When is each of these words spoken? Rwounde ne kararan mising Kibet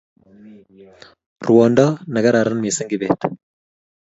Rwounde 1.45 1.85
ne 2.11 2.19
kararan 2.23 2.59
mising 2.61 2.89
Kibet 2.91 3.19